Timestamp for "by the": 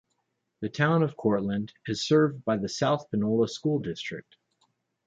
2.43-2.67